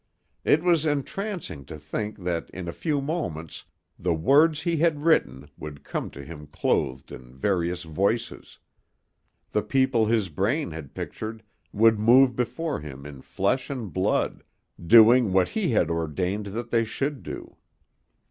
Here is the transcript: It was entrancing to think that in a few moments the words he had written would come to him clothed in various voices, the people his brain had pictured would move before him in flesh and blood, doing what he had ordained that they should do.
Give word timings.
It 0.43 0.63
was 0.63 0.83
entrancing 0.83 1.63
to 1.65 1.77
think 1.77 2.17
that 2.17 2.49
in 2.49 2.67
a 2.67 2.73
few 2.73 3.01
moments 3.01 3.65
the 3.99 4.15
words 4.15 4.63
he 4.63 4.77
had 4.77 5.03
written 5.03 5.51
would 5.59 5.83
come 5.83 6.09
to 6.09 6.23
him 6.25 6.47
clothed 6.47 7.11
in 7.11 7.35
various 7.37 7.83
voices, 7.83 8.57
the 9.51 9.61
people 9.61 10.07
his 10.07 10.29
brain 10.29 10.71
had 10.71 10.95
pictured 10.95 11.43
would 11.71 11.99
move 11.99 12.35
before 12.35 12.79
him 12.79 13.05
in 13.05 13.21
flesh 13.21 13.69
and 13.69 13.93
blood, 13.93 14.43
doing 14.83 15.31
what 15.31 15.49
he 15.49 15.69
had 15.69 15.91
ordained 15.91 16.47
that 16.47 16.71
they 16.71 16.83
should 16.83 17.21
do. 17.21 17.57